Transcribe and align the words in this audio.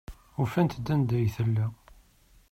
Ufant-d 0.41 0.87
anda 0.93 1.13
ay 1.17 1.27
tella. 1.35 1.65